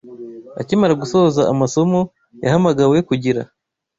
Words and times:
Akimara 0.59 0.93
gusoza 1.01 1.41
amasomo, 1.53 1.99
yahamagawe 2.43 2.97
kugira 3.09 3.41